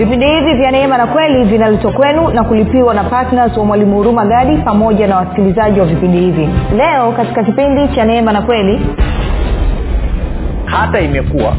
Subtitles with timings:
[0.00, 4.24] vipindi hivi vya neema na kweli vinaletwa kwenu na kulipiwa na ptns wa mwalimu huruma
[4.26, 6.48] gadi pamoja na wasikilizaji wa vipindi hivi.
[6.76, 8.80] Leo katika kipindi cha neema na kweli
[10.64, 11.56] hata imekuwa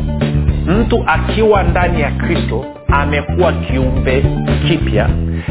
[0.66, 4.24] mtu akiwa ndani ya kristo amekuwa kiumbe
[4.68, 5.10] kipya.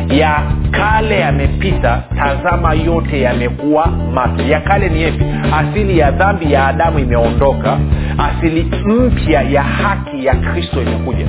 [0.09, 4.47] Ya kale yamepita tazama yote yamekuwa mapya.
[4.47, 5.25] Ya kale ni yepi?
[5.53, 7.79] Asili ya dhambi ya adamu imeondoka.
[8.19, 11.27] Asili mpya ya haki ya kristo imekuja.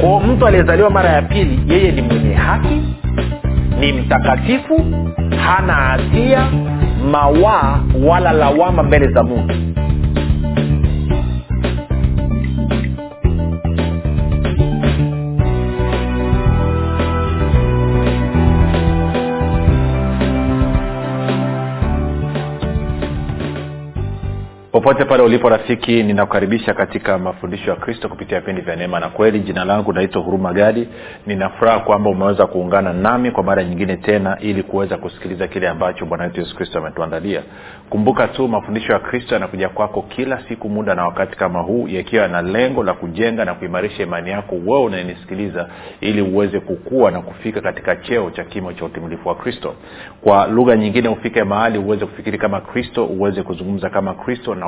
[0.00, 2.82] Kwao mtu aliyezaliwa mara ya pili yeye ni mwenye haki
[3.80, 4.84] ni mtakatifu
[5.46, 6.46] hana hatia
[7.10, 9.52] mawaa wala lawama mbele za mungu
[24.78, 29.40] popote pale ulipo rafiki ninakukaribisha katika mafundisho ya kristo kupitia vipindi vya neema na kweli.
[29.40, 30.88] Jina langu naitwa huruma gadi.
[31.26, 36.24] Ninafuraha kwamba umeweza kuungana nami kwa mara nyingine tena ili kuweza kusikiliza kile ambacho bwana
[36.24, 37.42] wetu yesu kristo ametuandalia.
[37.90, 42.28] Kumbuka tu mafundisho ya kristo yanakuja kwako kila siku muda na wakati kama huu yakiwa
[42.28, 45.68] na lengo la kujenga na kuimarisha imani yako wewe unayenisikiliza
[46.00, 49.74] ili uweze kukua na kufika katika cheo cha kimo cha utimilifu wa kristo.
[50.20, 54.67] Kwa lugha nyingine ufike mahali uweze kufikiri kama kristo uweze kuzungumza kama kristo na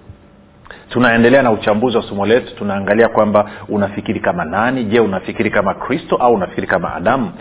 [0.89, 2.55] tunaendelea na uchambuzi wa somo letu.
[2.55, 4.83] Tunaangalia kwamba unafikiri kama nani?
[4.83, 7.31] Je unafikiri kama kristo au unafikiri kama adamu?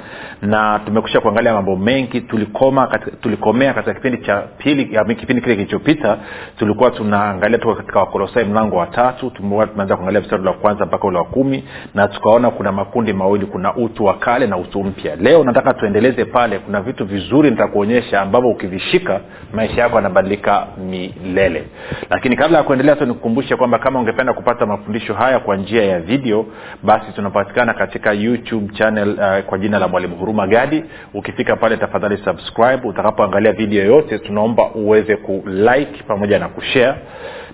[0.42, 2.20] Na tumekusha kuangalia mambo mengi.
[2.20, 4.84] Tulikoma katika, tulikomea katika kipindi cha pili
[5.16, 6.16] kipindi kile kilichopita.
[6.58, 9.30] Tulikuwa tunaangalia tuko katika wakolosai mlango wa tatu.
[9.30, 11.64] Tumeanza kuangalia mstari wa kwanza mpaka ule wa kumi.
[11.94, 15.16] Na tukaona kuna makundi mawili kuna utu wa kale na utu mpya.
[15.16, 16.58] Leo nataka tuendeleze pale.
[16.58, 19.20] Kuna vitu vizuri nitakuonyesha ambavyo ukivishika
[19.52, 21.64] maisha yako yanabadilika milele.
[22.10, 26.46] Lakini kabla ya kuendelea nikukumbushe kwamba kama ungependa kupata mafundisho haya kwa njia ya video
[26.82, 30.84] basi tunapatikana katika youtube channel uh, kwa jina la mwalimu huruma gadi.
[31.14, 32.88] Ukifika pale tafadhali subscribe.
[32.88, 36.94] Utakapoangalia video yote tunaomba uweze kulike pamoja na kushare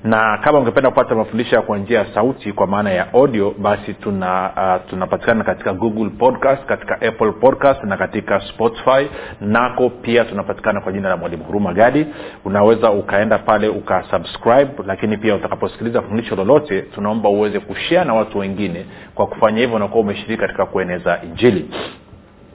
[0.05, 4.51] na kama ungependa kupata mafundisho kwa njia ya sauti kwa maana ya audio basi tuna
[4.57, 9.07] uh, tunapatikana katika google podcast katika apple podcast na katika spotify.
[9.41, 12.07] Nako pia tunapatikana kwa jina la mwalimu huruma gadi.
[12.45, 18.87] Unaweza ukaenda pale ukasubscribe lakini pia utakaposikiliza fundisho lolote tunaomba uweze kushea na watu wengine.
[19.15, 21.71] Kwa kufanya hivyo unakuwa umeshiriki katika kueneza injili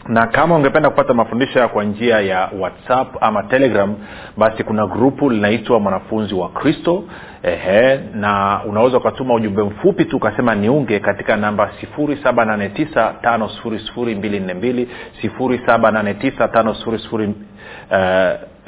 [0.07, 3.95] na kama ungependa kupata mafundisho kwa njia ya whatsapp ama telegram
[4.37, 7.03] basi kuna grupu linaitwa mwanafunzi wa kristo.
[7.43, 14.85] Ehe na unaweza ukatuma ujumbe mfupi tu ukasema niunge katika namba 7895242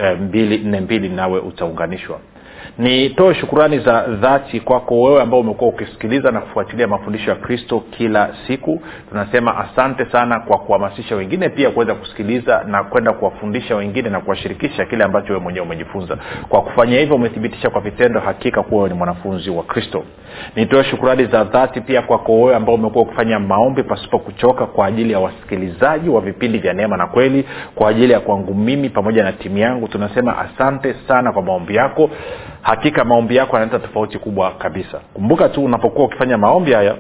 [0.06, 2.20] 7895242 nawe utaunganishwa
[2.78, 8.36] nitoe shukurani za dhati kwako wewe ambao umekuwa ukisikiliza na kufuatilia mafundisho ya kristo kila
[8.48, 8.82] siku.
[9.10, 14.86] Tunasema asante sana kwa kuhamasisha wengine pia kuweza kusikiliza na kwenda kuwafundisha wengine na kuwashirikisha
[14.86, 16.18] kile ambacho wewe mwenyewe umejifunza.
[16.50, 20.04] Kwa kufanya hivyo umethibitisha kwa vitendo hakika kuwa ni mwanafunzi wa kristo.
[20.56, 25.14] Nitoe shukurani za dhati pia kwako wewe ambao umekuwa ukifanya maombi pasipo kuchoka kwa ajili
[25.14, 27.46] ya wasikilizaji wa vipindi vya neema na kweli
[27.76, 29.88] kwa ajili ya kwangu mimi pamoja na timu yangu.
[29.88, 32.10] Tunasema asante sana kwa maombi yako
[32.64, 35.00] hakika maombi yako yanaleta tofauti kubwa kabisa.
[35.14, 36.96] Kumbuka tu unapokuwa ukifanya maombi haya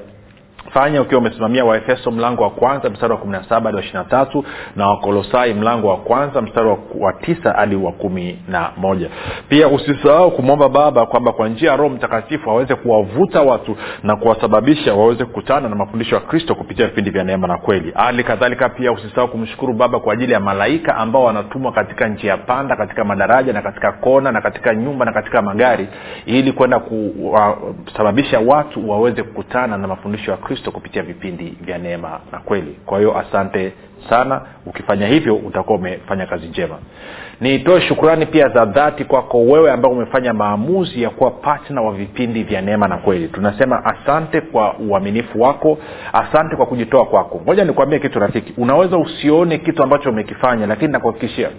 [0.73, 4.03] fanya ukiwa umesimamia waefeso mlango wa kwanza mstari wa kumi na saba hadi wa ishiri
[4.09, 4.45] tatu
[4.75, 9.09] na wakolosai mlango wa kwanza mstari wa tisa hadi wa kumi na moja.
[9.49, 14.93] Pia usisahau kumwomba baba kwamba kwa njia ya roho mtakatifu aweze kuwavuta watu na kuwasababisha
[14.93, 17.91] waweze kukutana na mafundisho ya kristo kupitia vipindi vya neema na kweli.
[17.95, 22.75] Hali kadhalika pia usisahau kumshukuru baba kwa ajili ya malaika ambao wanatumwa katika njia panda
[22.75, 25.87] katika madaraja na katika kona na katika nyumba na katika magari
[26.25, 26.79] ili kwenda
[27.85, 32.75] kusababisha watu waweze kukutana na mafundisho ya kristo kupitia vipindi vya neema na kweli.
[32.85, 33.73] Kwa hiyo asante
[34.09, 34.41] sana.
[34.65, 36.75] Ukifanya hivyo utakuwa umefanya kazi njema.
[37.41, 42.43] Nitoe shukurani pia za dhati kwako wewe ambao umefanya maamuzi ya kuwa patna wa vipindi
[42.43, 43.27] vya neema na kweli.
[43.27, 45.77] Tunasema asante kwa uaminifu wako.
[46.13, 47.41] Asante kwa kujitoa kwako.
[47.43, 48.53] Ngoja nikuambie kitu rafiki.
[48.57, 51.49] Unaweza usione kitu ambacho umekifanya lakini nakuhakikishia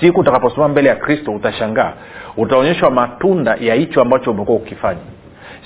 [0.00, 1.92] siku utakaposimama mbele ya kristo utashangaa.
[2.36, 5.00] Utaonyeshwa matunda ya hicho ambacho umekuwa ukifanya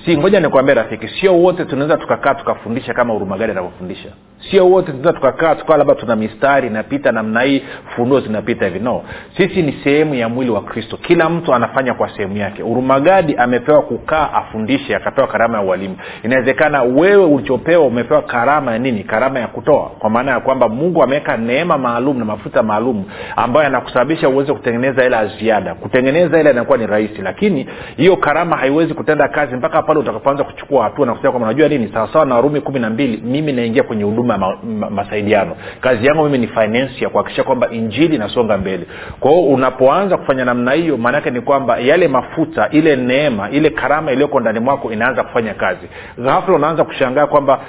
[0.06, 4.08] si ngoja nikuambia rafiki sio wote tunaweza tukakaa tukafundisha kama urumagari anavyofundisha
[4.51, 7.63] sio wote tunaweza tukakaa tukawa labda tuna mistari inapita namna hii
[7.97, 8.79] funuo zinapita hivi.
[8.79, 9.03] No.
[9.37, 10.97] Sisi ni sehemu ya mwili wa kristo.
[10.97, 12.63] Kila mtu anafanya kwa sehemu yake.
[12.63, 15.97] Urumagadi amepewa kukaa afundishe akapewa karama ya ualimu.
[16.23, 19.05] Inawezekana wewe ulichopewa umepewa karama ya nini?
[19.05, 19.91] Karama ya kutoa.
[19.99, 23.05] Kwa maana ya kwamba mungu ameweka neema maalum na mafuta maalum
[23.37, 25.75] ambayo yanakusababisha uweze kutengeneza hela ya ziada.
[25.75, 27.67] Kutengeneza hela inakuwa ni rahisi lakini
[27.97, 31.91] hiyo karama haiwezi kutenda kazi mpaka pale utakapoanza kuchukua hatua na kusema kwamba unajua nini?
[31.95, 35.56] Sawasawa na warumi kumi na mbili mimi naingia kwenye huduma ya ma, ma, masaidiano.
[35.81, 38.87] Kazi yangu mimi ni finance ya kuhakikisha kwamba injili inasonga mbele.
[39.21, 44.41] Kwa unapoanza kufanya namna hiyo maanaake ni kwamba yale mafuta ile neema ile karama iliyoko
[44.41, 45.88] ndani mwako inaanza kufanya kazi.
[46.19, 47.61] Ghafla unaanza kushangaa kwamba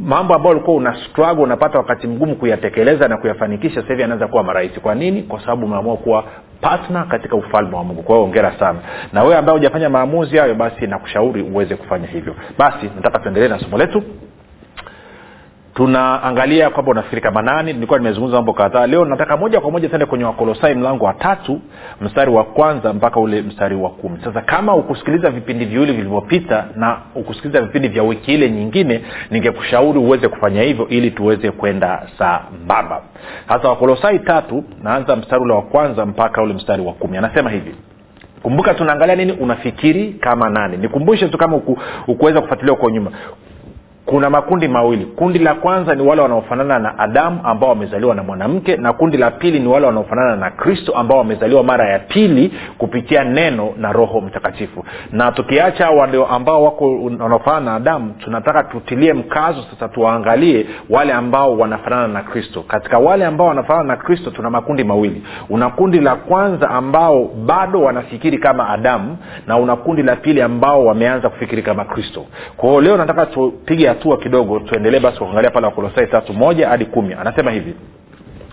[0.00, 4.42] mambo ambayo ulikuwa una struggle unapata wakati mgumu kuyatekeleza na kuyafanikisha sasa hivi anaanza kuwa
[4.42, 4.80] marahisi.
[4.80, 5.22] Kwa nini?
[5.22, 6.24] Kwa sababu umeamua kuwa
[6.60, 8.02] patna katika ufalme wa mungu.
[8.02, 8.78] Kwa hiyo ongera sana.
[9.12, 12.34] Na wewe ambaye hujafanya maamuzi hayo basi nakushauri uweze kufanya hivyo.
[12.58, 14.02] Basi nataka tuendelee na somo letu
[15.74, 18.86] tunaangalia kwamba unafikiri kama nani nilikuwa nimezungumza mambo kadhaa.
[18.86, 21.60] Leo nataka moja kwa moja tende kwenye wakolosai mlango wa tatu
[22.00, 24.18] mstari wa kwanza mpaka ule mstari wa kumi.
[24.24, 30.28] Sasa kama ukusikiliza vipindi viwili vilivyopita na ukusikiliza vipindi vya wiki ile nyingine ningekushauri uweze
[30.28, 33.02] kufanya hivyo ili tuweze kwenda sambamba.
[33.48, 37.16] Sasa wakolosai tatu naanza mstari ule wa kwanza mpaka ule mstari wa kumi.
[37.16, 37.74] Anasema hivi.
[38.42, 39.32] Kumbuka tunaangalia nini?
[39.32, 40.76] Unafikiri kama nani?
[40.76, 41.78] Nikumbushe tu kama uku,
[42.08, 43.10] ukuweza kufuatilia huko nyuma
[44.06, 45.04] kuna makundi mawili.
[45.06, 49.30] Kundi la kwanza ni wale wanaofanana na adamu ambao wamezaliwa na mwanamke na kundi la
[49.30, 54.20] pili ni wale wanaofanana na kristo ambao wamezaliwa mara ya pili kupitia neno na roho
[54.20, 54.84] mtakatifu.
[55.12, 61.58] Na tukiacha wale ambao wako wanaofanana na adamu tunataka tutilie mkazo sasa tuwaangalie wale ambao
[61.58, 62.62] wanafanana na kristo.
[62.68, 65.22] Katika wale ambao wanafanana na kristo tuna makundi mawili.
[65.50, 69.16] Una kundi la kwanza ambao bado wanafikiri kama adamu
[69.46, 72.24] na una kundi la pili ambao wameanza kufikiri kama kristo.
[72.56, 77.14] Kwao leo nataka tupige hatua kidogo tuendelee basi kuangalia pale wakolosai tatu moja hadi kumi.
[77.14, 77.74] Anasema hivi.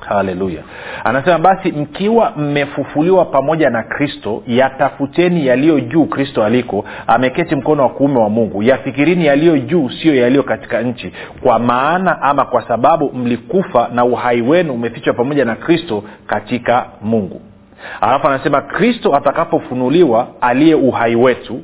[0.07, 0.62] Haleluya.
[1.03, 7.89] Anasema basi mkiwa mmefufuliwa pamoja na kristo yatafuteni yaliyo juu kristo aliko ameketi mkono wa
[7.89, 8.63] kuume wa mungu.
[8.63, 11.13] Yafikirini yaliyo juu sio yaliyo katika nchi.
[11.44, 17.41] Kwa maana ama kwa sababu mlikufa na uhai wenu umefichwa pamoja na kristo katika mungu
[18.02, 21.62] alafu anasema kristo atakapofunuliwa aliye uhai wetu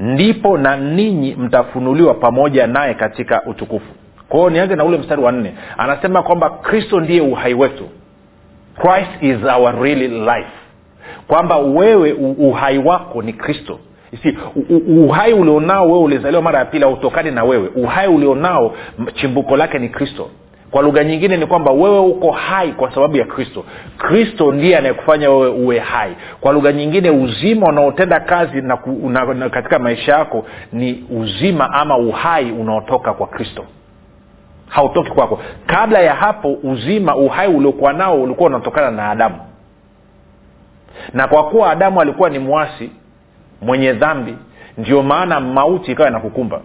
[0.00, 3.86] ndipo na ninyi mtafunuliwa pamoja naye katika utukufu.
[4.28, 5.54] Kwao nianze na ule mstari wa nne.
[5.78, 7.88] Anasema kwamba kristo ndiye uhai wetu.
[8.80, 10.50] Christ is our really life.
[11.26, 13.78] Kwamba wewe uhai wako ni kristo.
[14.22, 14.38] Si
[14.88, 17.68] uhai ulionao wewe ulizaliwa mara ya pili hautokani na wewe.
[17.68, 18.74] Uhai ulionao
[19.14, 20.30] chimbuko lake ni kristo
[20.70, 23.64] kwa lugha nyingine ni kwamba wewe uko hai kwa sababu ya kristo.
[23.98, 26.16] Kristo ndiye anayekufanya wewe uwe hai.
[26.40, 28.78] Kwa lugha nyingine uzima unaotenda kazi na,
[29.08, 33.64] na, na katika maisha yako ni uzima ama uhai unaotoka kwa kristo.
[34.68, 35.40] Hautoki kwako.
[35.66, 39.36] Kabla ya hapo uzima uhai uliokuwa nao ulikuwa unatokana na adamu.
[41.14, 42.90] Na kwa kuwa adamu alikuwa ni mwasi
[43.62, 44.34] mwenye dhambi
[44.78, 46.60] ndio maana mauti ikawa inakukumba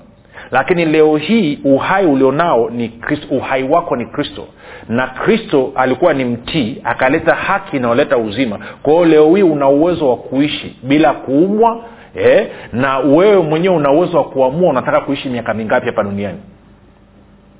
[0.51, 4.47] lakini leo hii uhai ulionao ni kristo, uhai wako ni kristo.
[4.89, 8.59] Na kristo alikuwa ni mtii akaleta haki inayoleta uzima.
[8.83, 11.85] Kwa hiyo leo hii una uwezo wa kuishi bila kuumwa
[12.15, 16.37] eh, na wewe mwenyewe una uwezo wa kuamua unataka kuishi miaka mingapi hapa duniani.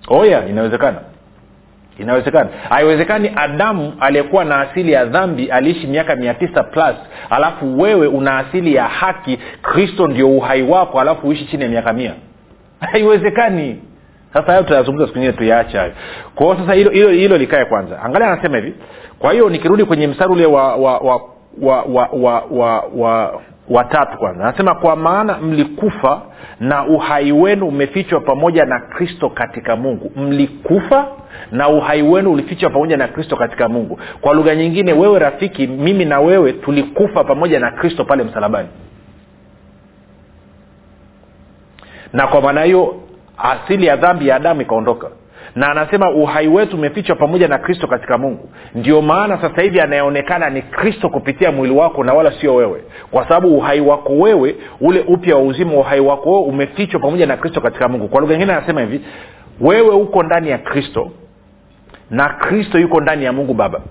[0.08, 1.00] Oya inawezekana.
[2.00, 2.50] Inawezekana.
[2.70, 6.96] Haiwezekani adamu aliyekuwa na asili ya dhambi aliishi miaka mia tisa plus
[7.30, 11.94] alafu wewe una asili ya haki kristo ndio uhai wako alafu uishi chini ya miaka
[11.94, 12.14] mia
[12.92, 13.80] haiwezekani.
[14.34, 15.92] Sasa hayo tutayazungumza siku nyingine tuyaache hayo.
[16.36, 18.02] Kwa hiyo sasa hilo hilo hilo likae kwanza.
[18.04, 18.74] Angalia anasema hivi.
[19.20, 21.22] Kwa hiyo nikirudi kwenye mstari ule wa wa wa
[21.62, 24.44] wa wa wa, wa, wa watatu kwanza.
[24.44, 26.22] Anasema kwa maana mlikufa
[26.60, 30.12] na uhai wenu umefichwa pamoja na kristo katika mungu.
[30.16, 31.08] Mlikufa
[31.52, 34.00] na uhai wenu ulifichwa pamoja na kristo katika mungu.
[34.22, 38.68] Kwa lugha nyingine wewe rafiki mimi na wewe tulikufa pamoja na kristo pale msalabani
[42.14, 42.96] na kwa maana hiyo
[43.38, 45.08] asili ya dhambi ya adamu ikaondoka.
[45.56, 48.50] Na anasema uhai wetu umefichwa pamoja na kristo katika mungu.
[48.76, 52.84] Ndio maana sasa hivi anayeonekana ni kristo kupitia mwili wako na wala sio wewe.
[53.12, 57.38] Kwa sababu uhai wako wewe ule upya wa uzima uhai wako wewe umefichwa pamoja na
[57.38, 58.08] kristo katika mungu.
[58.08, 59.02] Kwa lugha ingine anasema hivi
[59.62, 61.12] wewe uko ndani ya kristo
[62.10, 63.82] na kristo yuko ndani ya mungu baba.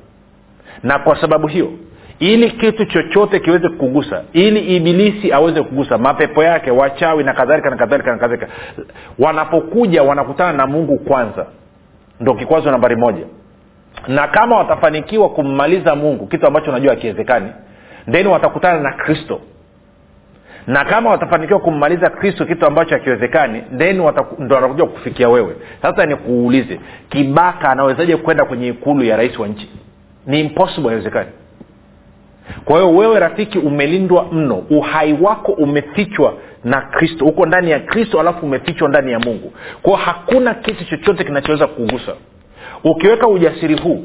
[0.82, 1.70] Na kwa sababu hiyo
[2.22, 7.76] ili kitu chochote kiweze kukugusa ili ibilisi aweze kugusa mapepo yake wachawi na kadhalika na
[7.76, 8.48] kadhalika na kadhalika.
[9.18, 11.46] Wanapokuja wanakutana na mungu kwanza.
[12.20, 13.24] Ndo kikwazo nambari moja.
[14.08, 17.48] Na kama watafanikiwa kummaliza mungu kitu ambacho najua akiwezekani
[18.12, 19.40] then watakutana na kristo.
[20.66, 23.96] Na kama watafanikiwa kummaliza kristo kitu ambacho hakiwezekani then
[24.38, 25.56] ndo watakuja kufikia wewe.
[25.82, 29.68] Sasa nikuulize kibaka anawezaje kwenda kwenye ikulu ya rais wa nchi?
[30.26, 31.30] Ni impossible haiwezekani
[32.64, 34.62] kwa hiyo wewe rafiki umelindwa mno.
[34.70, 36.34] Uhai wako umefichwa
[36.64, 37.24] na kristo.
[37.24, 39.52] Uko ndani ya kristo alafu umefichwa ndani ya mungu.
[39.82, 42.12] Kwao hakuna kitu chochote kinachoweza kugusa
[42.84, 44.04] ukiweka ujasiri huu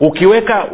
[0.00, 0.64] ukiweka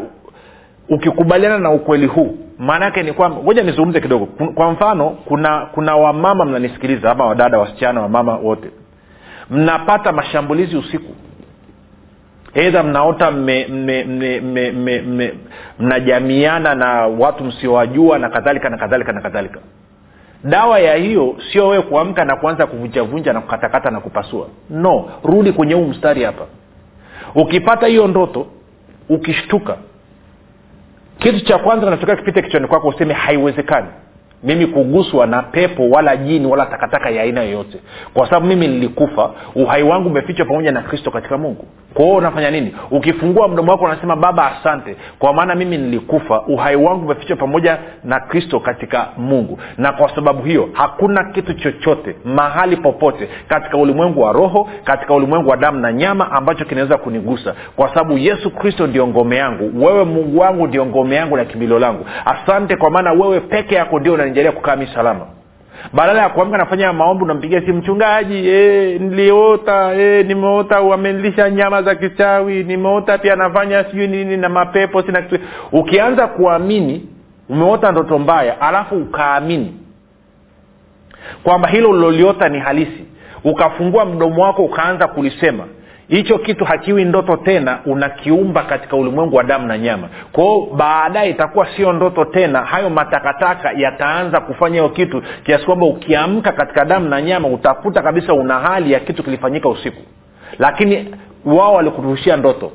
[0.89, 4.27] ukikubaliana na ukweli huu maana yake ni kwamba ngoja nizungumze kidogo.
[4.55, 8.69] Kwa mfano kuna kuna wamama mnanisikiliza ama wadada wasichana wamama wote.
[9.51, 11.13] Mnapata mashambulizi usiku
[12.55, 13.31] eidha mnaota
[15.79, 19.61] mnajamiana na watu msiowajua na kadhalika na kadhalika na kadhalika.
[20.45, 24.47] Dawa ya hiyo sio wewe kuamka na kuanza kuvunjavunja na kukatakata na kupasua.
[24.71, 26.45] No rudi kwenye huu mstari hapa.
[27.35, 28.47] Ukipata hiyo ndoto
[29.09, 29.77] ukishtuka
[31.19, 33.87] kitu cha kwanza kinachotokea kipite kichwani kwako useme haiwezekani
[34.43, 37.79] mimi kuguswa na pepo wala jini wala takataka ya aina yoyote.
[38.15, 41.65] Kwa sababu mimi nilikufa uhai wangu umefichwa pamoja na kristo katika mungu.
[41.95, 42.75] Kwa unafanya nini?
[42.91, 44.97] Ukifungua mdomo wako unasema baba asante.
[45.19, 49.59] Kwa maana mimi nilikufa uhai wangu umefichwa pamoja na kristo katika mungu.
[49.79, 55.51] Na kwa sababu hiyo hakuna kitu chochote mahali popote katika ulimwengu wa roho katika ulimwengu
[55.51, 57.55] wa damu na nyama ambacho kinaweza kunigusa.
[57.77, 59.85] Kwa sababu yesu kristo ndio ngome yangu.
[59.87, 62.07] Wewe mungu wangu ndio ngome yangu na kimbilio langu.
[62.25, 65.27] Asante kwa maana wewe peke yako ndio unanijalia kukaa mi salama.
[65.93, 71.95] Badala ya kuamka nafanya maombi unampigia simu mchungaji e, niliota e, nimeota wamenilisha nyama za
[71.95, 75.45] kichawi nimeota pia nafanya sijui nini na mapepo sina kitu.
[75.73, 77.09] Ukianza kuamini
[77.49, 79.75] umeota ndoto mbaya alafu ukaamini
[81.43, 83.05] kwamba hilo uliloliota ni halisi
[83.45, 85.65] ukafungua mdomo wako ukaanza kulisema
[86.09, 90.09] hicho kitu hakiwi ndoto tena unakiumba katika ulimwengu wa damu na nyama.
[90.33, 96.53] Kwao baadaye itakuwa sio ndoto tena hayo matakataka yataanza kufanya hiyo kitu kiasi kwamba ukiamka
[96.53, 100.03] katika damu na nyama utakuta kabisa una hali ya kitu kilifanyika usiku.
[100.59, 102.73] Lakini wao walikurushia ndoto.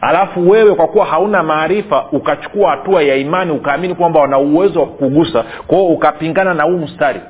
[0.00, 4.86] Alafu wewe kwa kuwa hauna maarifa ukachukua hatua ya imani ukaamini kwamba wana uwezo wa
[4.86, 7.20] kukugusa kwao ukapingana na huu mstari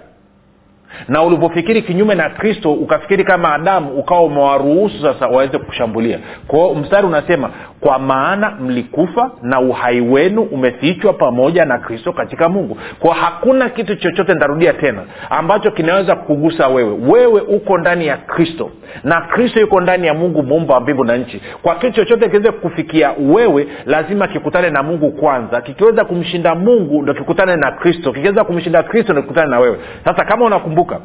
[1.09, 7.06] na ulivyofikiri kinyume na kristo ukafikiri kama adamu ukawa umewaruhusu sasa waweze kushambulia kwao mstari
[7.06, 12.76] unasema kwa maana mlikufa na uhai wenu umefichwa pamoja na kristo katika mungu.
[12.99, 16.96] Kwa hakuna kitu chochote ntarudia tena ambacho kinaweza kugusa wewe.
[17.08, 18.70] Wewe uko ndani ya kristo
[19.04, 21.42] na kristo yuko ndani ya mungu muumba wa mbingu na nchi.
[21.62, 25.60] Kwa kitu chochote kiweze kufikia wewe lazima kikutane na mungu kwanza.
[25.60, 28.12] Kikiweza kumshinda mungu ndo kikutane na kristo.
[28.12, 29.78] Kikiweza kumshinda kristo ndo kikutane na wewe.
[30.04, 31.00] Sasa kama unakumbuka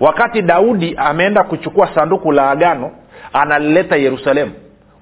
[0.00, 2.90] wakati daudi ameenda kuchukua sanduku la agano
[3.32, 4.52] analileta yerusalemu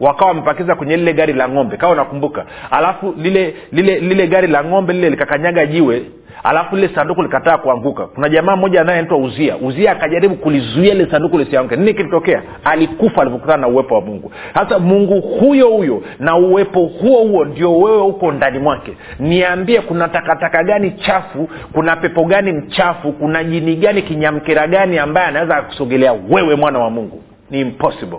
[0.02, 2.47] wakawa wamepakiza kwenye lile gari la ng'ombe kawa unakumbuka.
[2.71, 6.02] Alafu lile lile lile gari la ng'ombe lile likakanyaga jiwe
[6.44, 8.06] alafu lile sanduku likataa kuanguka.
[8.06, 9.56] Kuna jamaa mmoja anayeitwa uzia.
[9.56, 11.76] Uzia akajaribu kulizuia lile sanduku lisianguke.
[11.76, 12.42] Nini kilitokea?
[12.64, 14.32] Alikufa alivyokutana na uwepo wa mungu.
[14.54, 18.92] Sasa mungu huyo huyo na uwepo huo huo ndio wewe uko ndani mwake.
[19.18, 21.49] Niambie kuna takataka gani chafu?
[21.73, 23.12] Kuna pepo gani mchafu?
[23.12, 27.23] Kuna jini gani kinyamkira gani ambaye anaweza akusogelea wewe mwana wa mungu?
[27.50, 28.18] Ni impossible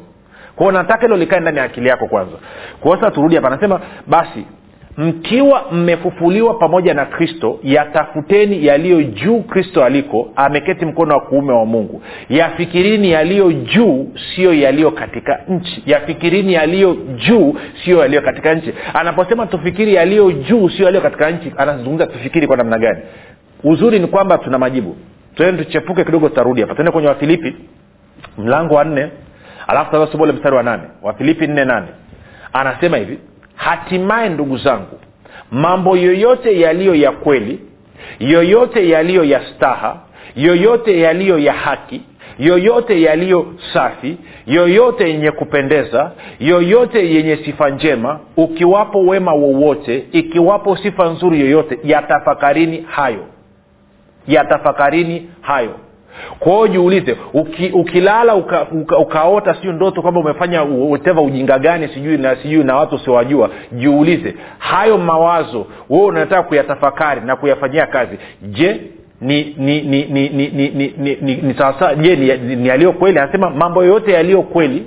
[0.55, 2.37] kwao nataka hilo likae ndani ya akili yako kwanza.
[2.79, 3.47] Kwao sasa turudi hapa.
[3.47, 4.45] Anasema basi
[4.97, 11.65] mkiwa mmefufuliwa pamoja na kristo yatafuteni yaliyo juu kristo aliko ameketi mkono wa kuume wa
[11.65, 12.01] mungu.
[12.29, 15.83] Yafikirini yaliyo juu siyo yaliyo katika nchi.
[15.85, 18.73] Yafikirini yaliyo juu siyo yaliyo katika nchi.
[18.93, 22.99] Anaposema tufikiri yaliyo juu sio yaliyo katika nchi anazungumza tufikiri kwa namna gani?
[23.63, 24.95] Uzuri ni kwamba tuna majibu.
[25.35, 26.75] Tuende tuchepuke kidogo tutarudi hapa.
[26.75, 27.55] Tuende kwenye wafilipi
[28.37, 29.09] mlango wa nne
[29.67, 31.87] alafu tasoma ule mstari wa nane wafilipi nne nane.
[32.53, 33.19] Anasema hivi
[33.55, 34.99] hatimaye ndugu zangu
[35.51, 37.59] mambo yoyote yaliyo ya kweli
[38.19, 39.97] yoyote yaliyo ya staha
[40.35, 42.01] yoyote yaliyo ya haki
[42.39, 44.17] yoyote yaliyo safi
[44.47, 52.85] yoyote yenye kupendeza yoyote yenye sifa njema ukiwapo wema wowote ikiwapo sifa nzuri yoyote yatafakarini
[52.89, 53.25] hayo.
[54.27, 55.75] Yatafakarini hayo
[56.39, 61.87] kwa hiyo jiulize uki, ukilala uka, uka, ukaota sijui ndoto kwamba umefanya uteva ujinga gani
[61.87, 68.17] sijui na sijui na watu usiowajua jiulize hayo mawazo wewe unataka kuyatafakari na kuyafanyia kazi
[68.41, 68.81] je
[69.21, 72.67] ni ni ni ni ni ni ni, ni, ni, ni sawasawa je ni, ni, ni
[72.67, 73.19] yaliyo kweli?
[73.19, 74.85] Anasema mambo yoyote yaliyo kweli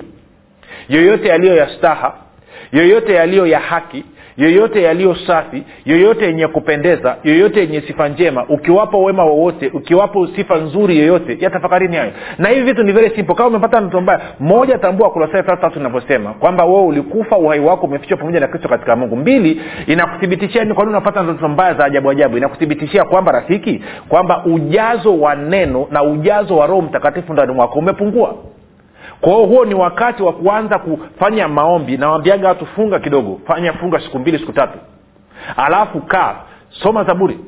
[0.88, 2.14] yoyote yaliyo ya staha
[2.72, 4.04] yoyote yaliyo ya haki
[4.36, 10.56] yoyote yaliyo safi yoyote yenye kupendeza yoyote yenye sifa njema ukiwapo wema wowote ukiwapo sifa
[10.56, 12.12] nzuri yoyote yatafakarini hayo.
[12.38, 13.34] Na hivi vitu ni very simple.
[13.34, 18.16] Kama umepata mtu mbaya moja tambua kolosai tatu inavyosema kwamba wewe ulikufa uhai wako umefichwa
[18.16, 19.16] pamoja na kristo katika mungu.
[19.16, 22.36] Mbili inakuthibitishia ni kwanini unapata ndoto mbaya za ajabu ajabu?
[22.36, 28.34] Inakuthibitishia kwamba rafiki kwamba ujazo wa neno na ujazo wa roho mtakatifu ndani mwako umepungua
[29.20, 31.96] kwa hiyo huo ni wakati wa kuanza kufanya maombi.
[31.96, 33.40] Nawambiaga watu funga kidogo.
[33.46, 34.78] Fanya funga siku mbili siku tatu.
[35.56, 36.34] Alafu kaa
[36.70, 37.38] soma zaburi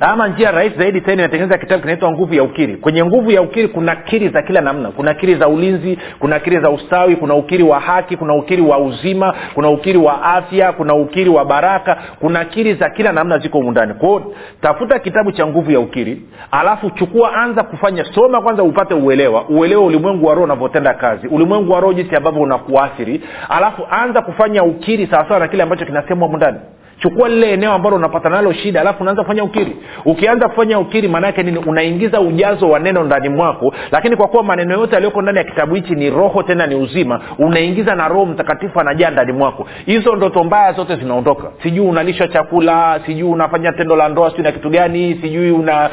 [0.00, 2.76] ama njia rahisi zaidi tena inatengeneza kitabu kinaitwa nguvu ya ukiri.
[2.76, 4.90] Kwenye nguvu ya ukiri kuna kiri za kila namna.
[4.90, 8.78] Kuna kiri za ulinzi kuna kiri za ustawi kuna ukiri wa haki kuna ukiri wa
[8.78, 11.96] uzima kuna ukiri wa afya kuna ukiri wa baraka.
[12.20, 16.90] Kuna kiri za kila namna ziko umundani kwao tafuta kitabu cha nguvu ya ukiri alafu
[16.90, 18.04] chukua anza kufanya.
[18.04, 19.44] Soma kwanza upate uelewa.
[19.48, 21.28] Uelewa ulimwengu wa roho unavyotenda kazi.
[21.28, 23.20] Ulimwengu wa roho jinsi ambavyo unakuathiri.
[23.48, 26.58] Alafu anza kufanya ukiri sawasawa na kile ambacho kinasemwa mundani
[26.98, 29.76] chukua lile eneo ambalo unapata nalo shida alafu unaanza kufanya ukiri.
[30.04, 31.58] Ukianza kufanya ukiri maanaake nini?
[31.58, 35.74] Unaingiza ujazo wa neno ndani mwako lakini kwa kuwa maneno yote yaliyoko ndani ya kitabu
[35.74, 39.66] hichi ni roho tena ni uzima unaingiza na roho mtakatifu anajaa ndani mwako.
[39.86, 41.50] Hizo ndoto mbaya zote zinaondoka.
[41.62, 45.90] Sijui unalisha chakula sijui unafanya tendo la ndoa sijui na kitu gani sijui una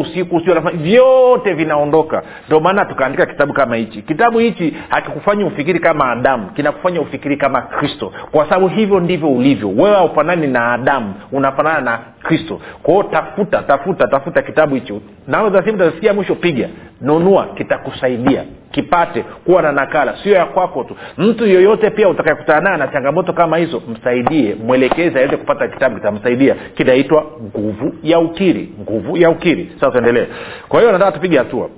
[0.00, 2.22] usiku sijui vyote vinaondoka.
[2.46, 4.02] Ndio maana tukaandika kitabu kama hichi.
[4.02, 8.12] Kitabu hichi hakikufanyi ufikiri kama adamu kinakufanya ufikiri kama kristo.
[8.30, 9.68] Kwa sababu hivyo ndivyo ulivyo.
[9.68, 12.60] Wewe haufanani na adamu unafanana na kristo.
[12.82, 15.00] Kwao tafuta tafuta tafuta kitabu hicho.
[15.26, 16.68] Naazasimu mwisho piga.
[17.00, 18.44] Nunua kitakusaidia.
[18.70, 20.16] Kipate kuwa na nakala.
[20.22, 20.96] Sio ya kwako tu.
[21.18, 26.56] Mtu yoyote pia utakayekutana naye na changamoto kama hizo msaidie mwelekezi aweze kupata kitabu kitamsaidia.
[26.74, 28.72] Kinaitwa nguvu ya ukiri.
[28.80, 29.70] Nguvu ya ukiri.
[29.74, 30.26] Sasa tuendelee.
[30.68, 31.68] Kwa hiyo nataka tupige hatua.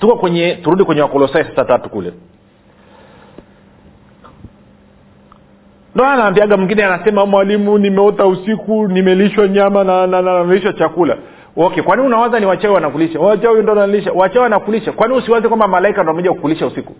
[0.00, 2.12] Tuko kwenye turudi kwenye wakolosai sasa tatu kule
[5.94, 11.16] ndo anaambiaga mwingine anasema mwalimu nimeota usiku nimelishwa nyama na, na, na, nimelishwa chakula.
[11.56, 13.20] Okay kwani unawaza ni wachawi wanakulisha?
[13.20, 14.92] Wachawi ndo wanalisha wachawi wanakulisha.
[14.92, 16.94] Kwani usiwaze kwamba malaika ndo amekuja kukulisha usiku?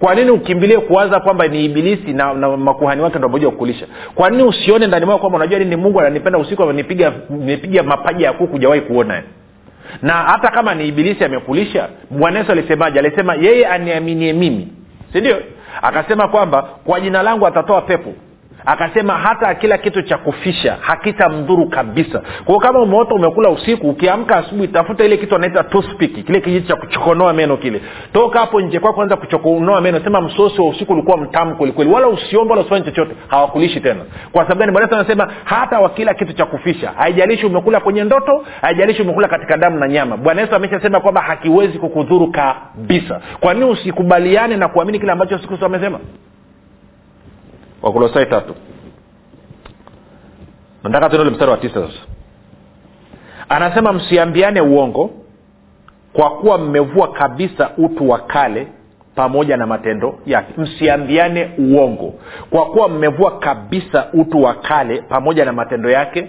[0.00, 3.86] Kwa nini ukimbilie kuwaza kwamba ni ibilisi na, na makuhani wake ndo amekuja kukulisha?
[4.14, 8.32] Kwa nini usione ndani mwao kwamba unajua nini mungu ananipenda usiku amenipiga nimepiga mapaja ya
[8.32, 9.22] kuku jawahi kuona.
[10.02, 12.98] Na hata kama ni ibilisi amekulisha bwana yesu alisemaje?
[12.98, 14.68] Alisema yeye aniaminie mimi.
[15.12, 15.36] Sindio
[15.82, 18.12] akasema kwamba kwa jina langu atatoa pepo
[18.68, 22.22] akasema hata kila kitu cha kufisha hakitamdhuru kabisa.
[22.44, 26.76] Kwao kama umeota umekula usiku ukiamka asubuhi tafuta ile kitu anaita toothpick kile kijiti cha
[26.76, 27.80] kuchokonoa meno kile.
[28.12, 30.00] Toka hapo nje kwako anza kuchokonoa meno.
[30.04, 33.14] Sema msosi wa usiku ulikuwa mtamu kwelikweli wala usiombe wala usifanye chochote.
[33.28, 34.00] Hawakulishi tena.
[34.32, 34.72] Kwa sababu gani?
[34.72, 36.92] Bwana anasema hata wa kila kitu cha kufisha.
[36.96, 40.16] Haijalishi umekula kwenye ndoto haijalishi umekula katika damu na nyama.
[40.16, 43.20] Bwana yesu ameshasema kwamba hakiwezi kukudhuru kabisa.
[43.40, 45.98] Kwa nini usikubaliane na kuamini kile ambacho kristo amesema
[47.82, 48.54] wakolosai tatu.
[50.82, 51.98] Nataka tuende mstari wa tisa sasa.
[53.48, 55.10] Anasema msiambiane uongo
[56.12, 58.68] kwa kuwa mmevua kabisa utu wa kale
[59.14, 60.54] pamoja na matendo yake.
[60.56, 62.14] Msiambiane uongo
[62.50, 66.28] kwa kuwa mmevua kabisa utu wa kale pamoja na matendo yake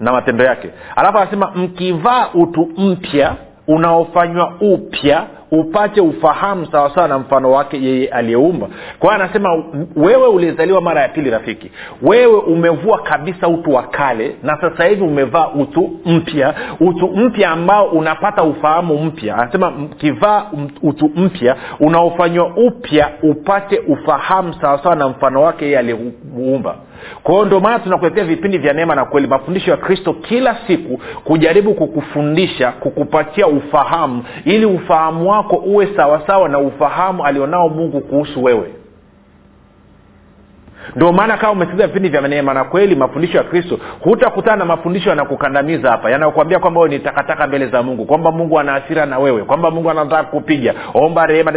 [0.00, 0.70] na matendo yake.
[0.96, 8.68] Alafu anasema mkivaa utu mpya unaofanywa upya upate ufahamu sawasawa na mfano wake yeye aliyeumba.
[8.98, 9.64] Kwa hiyo anasema
[9.96, 11.70] wewe ulizaliwa mara ya pili rafiki
[12.02, 17.86] wewe umevua kabisa utu wa kale na sasa hivi umevaa utu mpya utu mpya ambao
[17.86, 19.36] unapata ufahamu mpya.
[19.36, 20.46] Anasema kivaa
[20.82, 26.76] utu mpya unaofanywa upya upate ufahamu sawasawa na mfano wake yeye aliyeumba
[27.22, 31.00] kwa hiyo ndio maana tunakuletea vipindi vya neema na kweli mafundisho ya kristo kila siku
[31.24, 38.74] kujaribu kukufundisha kukupatia ufahamu ili ufahamu wako uwe sawasawa na ufahamu alionao mungu kuhusu wewe
[40.96, 45.10] ndio maana kama umesikiza vipindi vya neema na kweli mafundisho ya kristo hutakutana na mafundisho
[45.10, 49.44] yanakukandamiza hapa yanayokwambia kwamba ni takataka mbele za mungu kwamba mungu ana hasira na wewe
[49.44, 51.52] kwamba mungu anataka kupiga omba rehema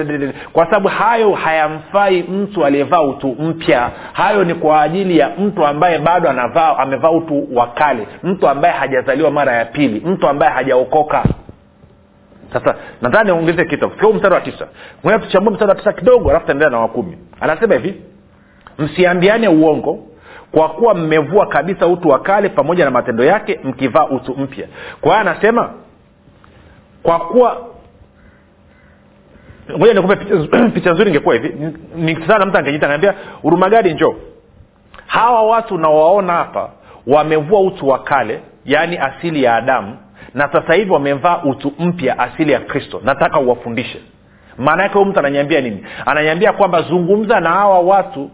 [0.53, 3.91] kwa sababu hayo hayamfai mtu aliyevaa utu mpya.
[4.13, 8.73] Hayo ni kwa ajili ya mtu ambaye bado anavaa amevaa utu wa kale mtu ambaye
[8.73, 11.23] hajazaliwa mara ya pili mtu ambaye hajaokoka.
[12.53, 13.91] Sasa nadhani niongeze kitu.
[14.13, 14.67] Mstari wa tisa.
[15.21, 18.01] Tuchambue mstari wa tisa kidogo alafu taendelea na wakumi anasema hivi
[18.77, 19.99] msiambiane uongo
[20.51, 24.67] kwa kuwa mmevua kabisa utu wa kale pamoja na matendo yake mkivaa utu mpya.
[25.01, 25.73] Kwa hiyo anasema
[27.03, 27.67] kwa kuwa
[29.77, 30.15] ngoja nikupe
[30.73, 31.73] picha, nzuri ingekuwa hivi.
[31.95, 34.15] Nikitana mtu angejita naambia urumagadi njo
[35.07, 36.69] hawa watu unawaona hapa
[37.07, 39.97] wamevua utu wa kale yaani asili ya adamu
[40.33, 43.01] na sasa hivi wamevaa utu mpya asili ya kristo.
[43.03, 44.01] Nataka uwafundishe.
[44.57, 45.85] Maana yake huyu mtu ananyambia nini?
[46.05, 48.29] Ananyambia kwamba zungumza na hawa watu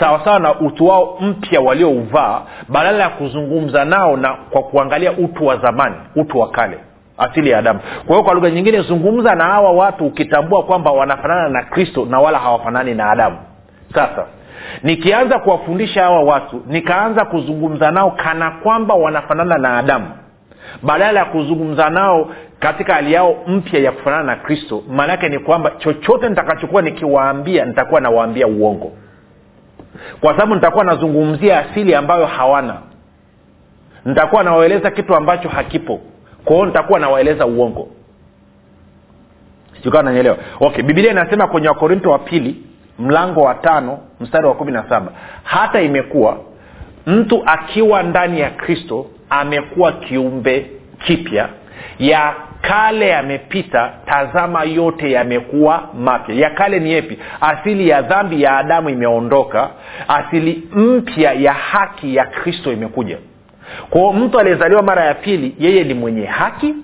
[0.00, 5.56] sawasawa na utu wao mpya waliouvaa badala ya kuzungumza nao na kwa kuangalia utu wa
[5.56, 6.78] zamani utu wa kale
[7.18, 7.80] asili ya adamu.
[8.06, 12.20] Kwa hiyo kwa lugha nyingine zungumza na hawa watu ukitambua kwamba wanafanana na kristo na
[12.20, 13.36] wala hawafanani na adamu.
[13.94, 14.24] Sasa
[14.82, 20.06] nikianza kuwafundisha hawa watu nikaanza kuzungumza nao kana kwamba wanafanana na adamu
[20.82, 25.38] badala ya kuzungumza nao katika hali yao mpya ya kufanana na kristo maana yake ni
[25.38, 28.92] kwamba chochote nitakachokuwa nikiwaambia nitakuwa nawaambia uongo
[30.20, 32.76] kwa sababu nitakuwa nazungumzia asili ambayo hawana.
[34.04, 36.00] Nitakuwa nawaeleza kitu ambacho hakipo.
[36.44, 37.88] Kwao nitakuwa nawaeleza uongo.
[39.76, 42.62] Sijukaa nanyelewa okay bibilia inasema kwenye wakorinto wa pili
[42.98, 46.36] mlango wa tano mstari wa kumi na saba hata imekuwa
[47.06, 50.70] mtu akiwa ndani ya kristo amekuwa kiumbe
[51.06, 51.48] kipya
[51.98, 56.34] ya kale yamepita tazama yote yamekuwa mapya.
[56.34, 57.18] Ya kale ni yepi?
[57.40, 59.70] Asili ya dhambi ya adamu imeondoka.
[60.08, 63.18] Asili mpya ya haki ya kristo imekuja.
[63.90, 66.74] Kwao mtu aliyezaliwa mara ya pili yeye ni mwenye haki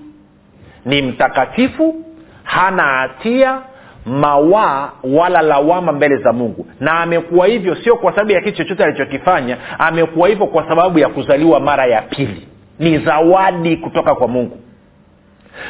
[0.85, 1.95] ni mtakatifu
[2.43, 3.61] hana hatia
[4.05, 6.67] mawaa wala lawama mbele za mungu.
[6.79, 11.09] Na amekuwa hivyo sio kwa sababu ya kitu chochote alichokifanya amekuwa hivyo kwa sababu ya
[11.09, 12.47] kuzaliwa mara ya pili.
[12.79, 14.57] Ni zawadi kutoka kwa mungu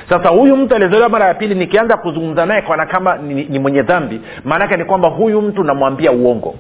[0.10, 3.82] sasa huyu mtu aliyezaliwa mara ya pili nikianza kuzungumza naye kana kama ni, ni mwenye
[3.82, 6.56] dhambi maanaake ni kwamba huyu mtu namwambia uongo.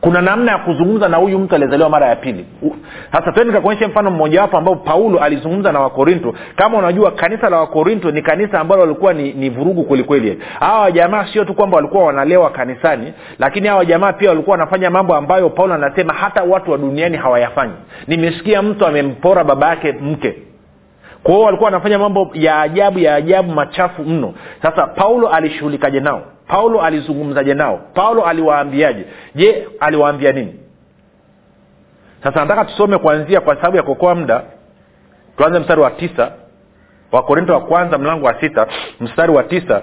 [0.00, 2.46] Kuna namna ya kuzungumza na huyu mtu aliyezaliwa mara ya pili.
[3.12, 8.10] Sasa tende nikakuonyesha mfano mmojawapo ambao paulo alizungumza na wakorinto kama unajua kanisa la wakorinto
[8.10, 12.50] ni kanisa ambalo walikuwa ni, ni vurugu kwelikweli hawa jamaa sio tu kwamba walikuwa wanalewa
[12.50, 17.16] kanisani lakini hawa jamaa pia walikuwa wanafanya mambo ambayo paulo anasema hata watu wa duniani
[17.16, 17.74] hawayafanyi.
[18.06, 20.34] Nimesikia mtu amempora baba yake mke
[21.26, 24.34] kwa walikuwa wanafanya mambo ya ajabu ya ajabu machafu mno.
[24.62, 26.22] Sasa paulo alishughulikaje nao?
[26.48, 27.80] Paulo alizungumzaje nao?
[27.94, 29.04] Paulo aliwaambiaje?
[29.34, 30.54] Je aliwaambia nini?
[32.24, 34.42] Sasa nataka tusome kuanzia kwa sababu ya kuokoa muda.
[35.36, 36.32] Tuanze mstari wa tisa
[37.12, 38.66] wakorinto wa kwanza mlango wa sita
[39.00, 39.82] mstari wa tisa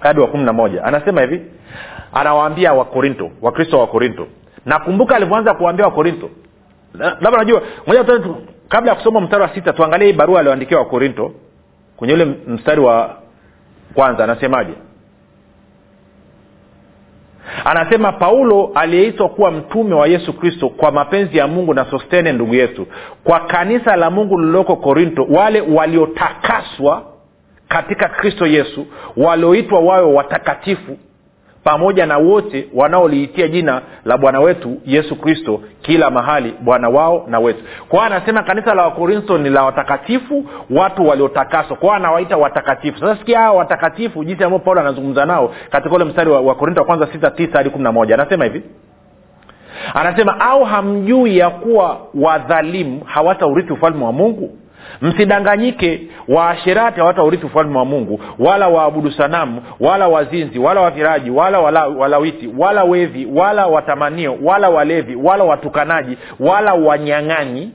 [0.00, 0.84] hadi wa kumi na moja.
[0.84, 1.42] Anasema hivi
[2.12, 4.26] anawaambia wakorinto wakristo wa wakorinto
[4.66, 6.30] nakumbuka alivyoanza kuwaambia wakorinto
[6.94, 8.04] labda najua moja
[8.68, 11.32] kabla ya kusoma mstari wa sita tuangalie hii barua alioandikia wakorinto
[11.96, 13.16] kwenye ule mstari wa
[13.94, 14.72] kwanza anasemaje?
[17.64, 22.54] Anasema paulo aliyeitwa kuwa mtume wa yesu kristo kwa mapenzi ya mungu na sostene ndugu
[22.54, 22.86] yetu
[23.24, 27.02] kwa kanisa la mungu lililoko korinto wale waliotakaswa
[27.68, 30.98] katika kristo yesu walioitwa wawe watakatifu
[31.66, 37.38] pamoja na wote wanaoliitia jina la bwana wetu yesu kristo kila mahali bwana wao na
[37.38, 37.64] wetu.
[37.88, 41.76] Kwao anasema kanisa la wakorinto ni la watakatifu watu waliotakaswa.
[41.76, 42.98] Kwao anawaita watakatifu.
[42.98, 46.86] Sasa sikia hawa watakatifu jinsi ambao paulo anazungumza nao katika ule mstari wa wakorinto wa
[46.86, 48.14] kwanza sita tisa hadi kumi na moja.
[48.14, 48.62] Anasema hivi.
[49.94, 54.58] Anasema au hamjui ya kuwa wadhalimu hawataurithi ufalme wa mungu
[55.02, 61.86] msidanganyike waasherati hawataurithi ufalme wa mungu wala waabudu sanamu wala wazinzi wala waviraji wala wala,
[61.86, 67.70] walawiti wala wevi wala watamanio wala walevi wala watukanaji wala wanyang'anyi.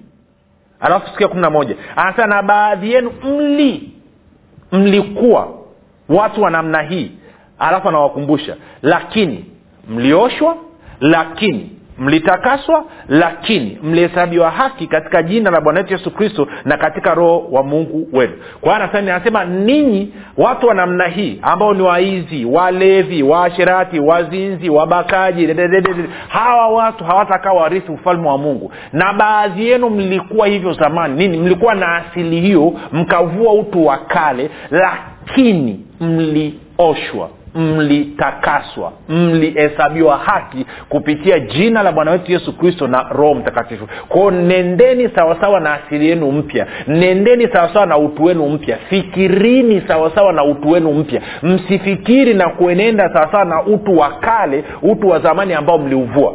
[0.80, 1.76] Alafu sikia kumi na moja.
[1.96, 3.92] Anasema na baadhi yenu mli
[4.72, 5.48] mlikuwa
[6.10, 7.12] watu wa namna hii.
[7.60, 9.46] Alafu anawakumbusha lakini
[9.90, 10.56] mlioshwa
[11.00, 11.70] lakini
[12.02, 17.64] mlitakaswa lakini mlihesabiwa haki katika jina la bwana wetu yesu kristo na katika roho wa
[17.64, 18.34] mungu wenu.
[18.62, 25.48] Kwa hiyo anasema ninyi watu wa namna hii ambao ni waizi walevi waasherati wazinzi wabakaji
[25.48, 25.94] dededede,
[26.28, 28.72] hawa watu hawatakaa warithi ufalme wa mungu.
[28.94, 31.16] Na baadhi yenu mlikuwa hivyo zamani.
[31.16, 31.38] Nini?
[31.38, 41.84] Mlikuwa na asili hiyo mkavua utu wa kale lakini mlioshwa mlitakaswa mlihesabiwa haki kupitia jina
[41.84, 43.88] la bwana wetu yesu kristo na roho mtakatifu.
[44.10, 50.34] Kwao nendeni sawasawa na asili yenu mpya nendeni sawasawa na utu wenu mpya fikirini sawasawa
[50.34, 55.54] na utu wenu mpya msifikiri na kuenenda sawasawa na utu wa kale utu wa zamani
[55.54, 56.34] ambao mliuvua.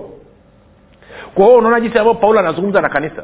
[1.35, 3.23] Kwa hiyo unaona jinsi ambao paulo anazungumza na kanisa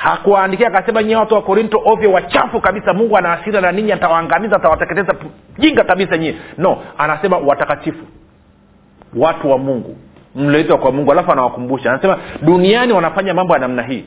[0.00, 2.92] hakuwaandikia akasema nyie watu wa korinto ovyo wachafu kabisa.
[2.94, 5.14] Mungu ana na ninyi atawaangamiza atawateketeza
[5.58, 6.36] jinga kabisa nyie.
[6.58, 8.04] No anasema watakatifu
[9.16, 9.96] watu wa mungu
[10.34, 11.90] mlioitwa kwa mungu alafu anawakumbusha.
[11.90, 14.04] Anasema duniani wanafanya mambo ya namna hii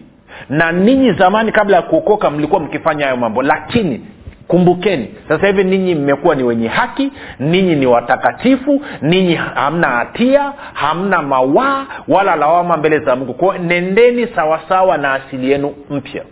[0.50, 4.06] na ninyi zamani kabla ya kuokoka mlikuwa mkifanya hayo mambo lakini
[4.54, 11.22] kumbukeni sasa hivi ninyi mmekuwa ni wenye haki ninyi ni watakatifu ninyi hamna hatia hamna
[11.22, 13.34] mawaa wala lawama mbele za mungu.
[13.34, 16.24] Kwao nendeni sawasawa na asili yenu mpya.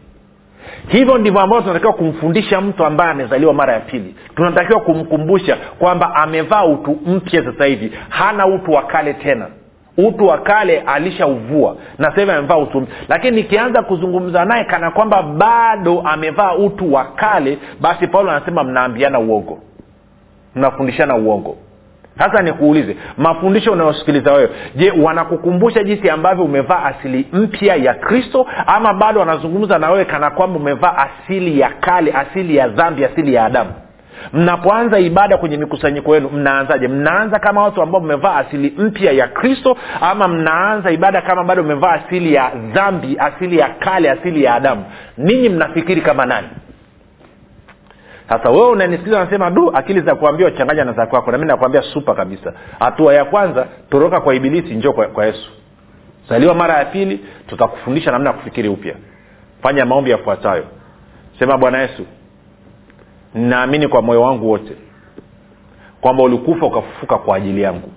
[0.88, 4.16] Hivyo ndivyo ambavyo tunatakiwa kumfundisha mtu ambaye amezaliwa mara ya pili.
[4.36, 7.92] Tunatakiwa kumkumbusha kwamba amevaa utu mpya sasa hivi.
[8.10, 9.48] Hana utu wa kale tena
[9.98, 11.76] utu wa kale alishauvua.
[11.98, 12.88] Na sasa amevaa utu.
[13.10, 19.20] Lakini nikianza kuzungumza naye kana kwamba bado amevaa utu wa kale basi paulo anasema mnaambiana
[19.20, 19.60] uongo.
[20.56, 21.58] Mnafundishana uongo.
[22.18, 28.48] Sasa nikuulize mafundisho unayosikiliza wewe je wanakukumbusha jinsi ambavyo umevaa asili mpya ya kristo?
[28.68, 33.34] Ama bado wanazungumza na wewe kana kwamba umevaa asili ya kale asili ya dhambi asili
[33.34, 33.72] ya adamu
[34.34, 36.88] mnapoanza ibada kwenye mikusanyiko yenu mnaanzaje?
[36.88, 41.92] Mnaanza kama watu ambao mmevaa asili mpya ya kristo ama mnaanza ibada kama bado mmevaa
[41.92, 44.86] asili ya dhambi asili ya kale asili ya adamu?
[45.18, 46.48] Ninyi mnafikiri kama nani?
[48.30, 51.32] Sasa wewe unanisikiliza unasema du akili za kuambia uchanganya na za kwako.
[51.32, 52.54] Nami nakwambia supa kabisa.
[52.80, 55.50] Hatua ya kwanza toroka kwa ibilisi njoo kwa, kwa yesu.
[56.30, 58.96] Zaliwa mara ya pili tutakufundisha namna ya kufikiri upya.
[59.64, 60.64] Fanya maombi yafuatayo.
[61.40, 62.06] Sema bwana yesu
[63.34, 64.76] ninaamini kwa moyo wangu wote
[66.02, 67.90] kwamba ulikufa ukafufuka kwa ajili yangu.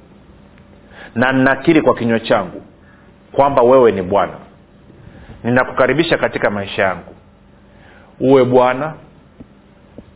[1.15, 2.63] Na ninakiri kwa kinywa changu
[3.33, 4.33] kwamba wewe ni bwana.
[5.45, 7.15] Ninakukaribisha katika maisha yangu.
[8.21, 8.95] Uwe bwana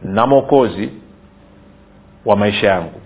[0.02, 0.90] na mwokozi
[2.24, 3.00] wa maisha yangu.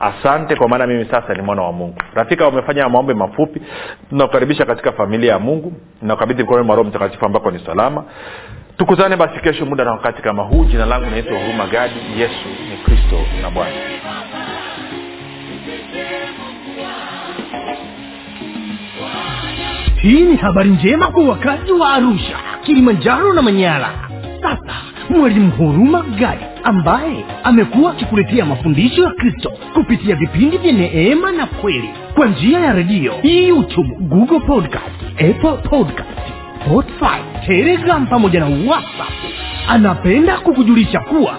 [0.00, 1.96] Asante kwa maana mimi sasa ni mwana wa mungu.
[2.14, 3.62] Rafika umefanya maombi mafupi.
[4.10, 5.72] Tunakukaribisha katika familia ya mungu.
[6.02, 8.04] Nakabidhi mkononi mwa roho mtakatifu ambako ni salama
[8.80, 10.64] tukutane basi kesho muda na wakati kama huu.
[10.64, 11.94] Jina langu naitwa huruma gadi.
[12.20, 13.76] Yesu ni kristo na bwana.
[20.02, 23.90] Hii ni habari njema kwa wakazi wa arusha kilimanjaro na manyara.
[24.42, 24.74] Sasa
[25.10, 31.90] mwalimu huruma gadi ambaye amekuwa akikuletea mafundisho ya kristo kupitia vipindi vya neema na kweli
[32.14, 36.29] kwa njia ya redio youtube google podcast apple podcast
[36.64, 39.12] spotify telegram pamoja na whatsapp.
[39.68, 41.38] Anapenda kukujulisha kuwa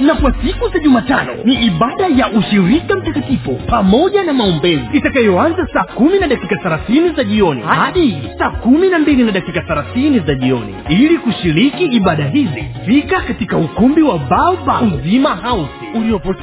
[0.00, 5.84] na kwa siku za jumatano ni ibada ya ushirika mtakatifu pamoja na maombezi itakayoanza saa
[5.84, 10.34] kumi na dakika thelathini za jioni hadi saa kumi na mbili na dakika thelathini za
[10.34, 10.74] jioni.
[10.88, 16.34] Ili kushiriki ibada hizi fika katika ukumbi wa baoba uzima house uliopo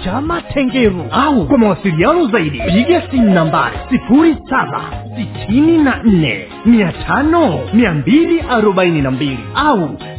[0.54, 4.82] tengeru au kwa mawasiliano zaidi piga simu nambari sifuri saba
[5.18, 9.90] sitini na nne mia tano mia mbili arobaini na mbili au